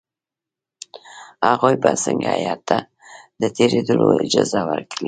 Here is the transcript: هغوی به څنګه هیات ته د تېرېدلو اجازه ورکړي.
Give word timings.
هغوی 1.49 1.75
به 1.83 1.91
څنګه 2.03 2.29
هیات 2.39 2.61
ته 2.69 2.77
د 3.41 3.43
تېرېدلو 3.55 4.07
اجازه 4.25 4.61
ورکړي. 4.69 4.99